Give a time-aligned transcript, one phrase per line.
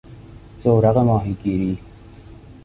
[0.63, 1.77] زورق ماهیگیری